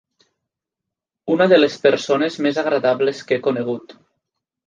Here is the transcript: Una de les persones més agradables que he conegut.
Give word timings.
Una 1.33 1.47
de 1.51 1.59
les 1.59 1.75
persones 1.83 2.39
més 2.47 2.59
agradables 2.63 3.23
que 3.31 3.37
he 3.39 3.45
conegut. 3.49 3.97